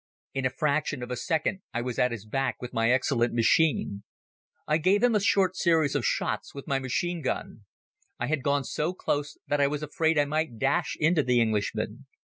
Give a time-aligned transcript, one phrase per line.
[0.33, 4.01] In a fraction of a second I was at his back with my excellent machine.
[4.67, 7.65] I give a short series of shots with my machine gun.
[8.19, 12.07] I had gone so close that I was afraid I might dash into the Englishman.